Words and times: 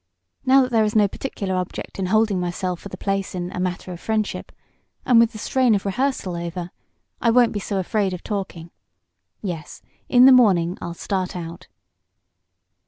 Now 0.47 0.63
that 0.63 0.71
there 0.71 0.83
is 0.83 0.95
no 0.95 1.07
particular 1.07 1.53
object 1.55 1.99
in 1.99 2.07
holding 2.07 2.39
myself 2.39 2.79
for 2.79 2.89
the 2.89 2.97
place 2.97 3.35
in 3.35 3.51
'A 3.51 3.59
Matter 3.59 3.91
of 3.91 3.99
Friendship,' 3.99 4.51
and 5.05 5.19
with 5.19 5.31
the 5.31 5.37
strain 5.37 5.75
of 5.75 5.85
rehearsal 5.85 6.35
over, 6.35 6.71
I 7.21 7.29
won't 7.29 7.51
be 7.51 7.59
so 7.59 7.77
afraid 7.77 8.11
of 8.11 8.23
talking. 8.23 8.71
Yes, 9.43 9.83
in 10.09 10.25
the 10.25 10.31
morning 10.31 10.75
I'll 10.81 10.95
start 10.95 11.35
out." 11.35 11.67